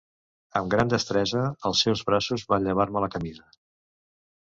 [0.59, 3.47] Amb gran destresa, els seus braços van llevar-me la camisa.